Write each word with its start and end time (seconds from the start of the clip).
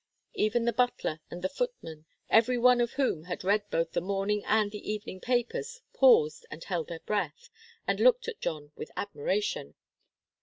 Even 0.33 0.65
the 0.65 0.73
butler 0.73 1.19
and 1.29 1.43
the 1.43 1.47
footmen, 1.47 2.07
every 2.27 2.57
one 2.57 2.81
of 2.81 2.93
whom 2.93 3.25
had 3.25 3.43
read 3.43 3.69
both 3.69 3.91
the 3.91 4.01
morning 4.01 4.43
and 4.45 4.71
the 4.71 4.91
evening 4.91 5.19
papers, 5.19 5.83
paused 5.93 6.43
and 6.49 6.63
held 6.63 6.87
their 6.87 7.01
breath, 7.01 7.51
and 7.85 7.99
looked 7.99 8.27
at 8.27 8.41
John 8.41 8.71
with 8.75 8.89
admiration. 8.97 9.75